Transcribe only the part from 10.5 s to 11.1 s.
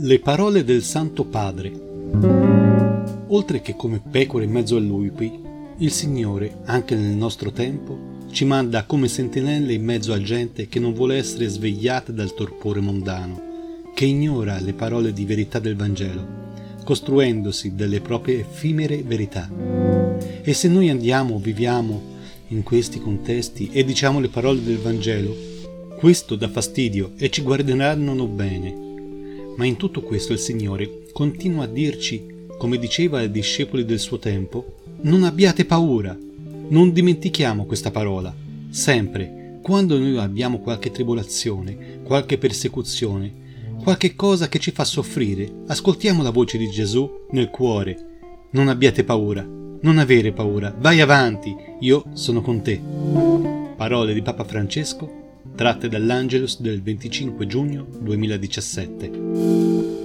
che non